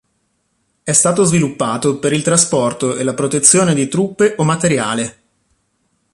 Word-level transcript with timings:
È 0.81 0.91
stato 0.93 1.23
sviluppato 1.25 1.99
per 1.99 2.11
il 2.11 2.23
trasporto 2.23 2.95
e 2.95 3.03
la 3.03 3.13
protezione 3.13 3.75
di 3.75 3.87
truppe 3.87 4.33
o 4.39 4.43
materiale. 4.43 5.17